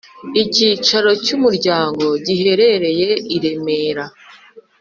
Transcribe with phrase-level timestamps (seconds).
[0.41, 4.05] Icyicaro cy umuryango giherereye i Remera